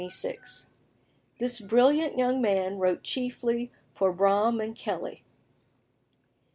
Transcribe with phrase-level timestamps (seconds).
[1.37, 5.23] This brilliant young man wrote chiefly for Braham and Kelly.